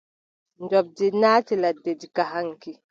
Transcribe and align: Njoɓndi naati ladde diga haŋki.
Njoɓndi 0.63 1.05
naati 1.21 1.53
ladde 1.61 1.91
diga 1.99 2.23
haŋki. 2.31 2.71